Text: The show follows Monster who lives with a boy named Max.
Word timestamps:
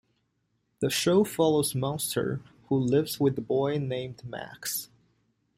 The 0.79 0.89
show 0.89 1.23
follows 1.23 1.75
Monster 1.75 2.41
who 2.69 2.79
lives 2.79 3.19
with 3.19 3.37
a 3.37 3.41
boy 3.41 3.77
named 3.77 4.23
Max. 4.25 4.89